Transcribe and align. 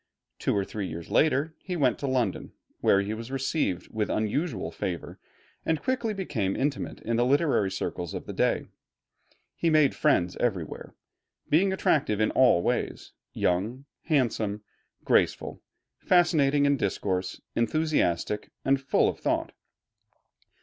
Two 0.39 0.57
or 0.57 0.65
three 0.65 0.87
years 0.87 1.11
later 1.11 1.53
he 1.59 1.75
went 1.75 1.99
to 1.99 2.07
London, 2.07 2.53
where 2.79 3.01
he 3.03 3.13
was 3.13 3.29
received 3.29 3.87
with 3.93 4.09
unusual 4.09 4.71
favor 4.71 5.19
and 5.63 5.79
quickly 5.83 6.11
became 6.11 6.55
intimate 6.55 6.99
in 7.01 7.17
the 7.17 7.23
literary 7.23 7.69
circles 7.69 8.15
of 8.15 8.25
the 8.25 8.33
day. 8.33 8.65
He 9.55 9.69
made 9.69 9.93
friends 9.93 10.35
everywhere, 10.37 10.95
being 11.51 11.71
attractive 11.71 12.19
in 12.19 12.31
all 12.31 12.63
ways, 12.63 13.13
young, 13.33 13.85
handsome, 14.05 14.63
graceful, 15.05 15.61
fascinating 15.99 16.65
in 16.65 16.77
discourse, 16.77 17.39
enthusiastic, 17.55 18.49
and 18.65 18.81
full 18.81 19.07
of 19.07 19.19
thought. 19.19 19.51